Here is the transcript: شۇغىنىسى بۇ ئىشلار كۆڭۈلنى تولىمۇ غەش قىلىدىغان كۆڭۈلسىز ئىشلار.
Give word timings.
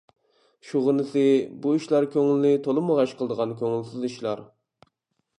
شۇغىنىسى 0.67 1.25
بۇ 1.65 1.73
ئىشلار 1.79 2.07
كۆڭۈلنى 2.15 2.53
تولىمۇ 2.67 2.95
غەش 2.99 3.13
قىلىدىغان 3.19 3.53
كۆڭۈلسىز 3.61 4.09
ئىشلار. 4.09 4.43